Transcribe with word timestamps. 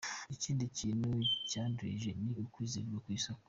Ikindi 0.35 0.63
kintu 0.77 1.09
cyanduhije 1.49 2.11
ni 2.21 2.31
ukwizerwa 2.43 2.97
ku 3.03 3.09
isoko. 3.19 3.39